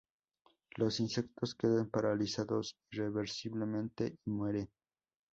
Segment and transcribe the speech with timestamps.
[0.77, 4.67] Los insectos quedan paralizados irreversiblemente y mueren.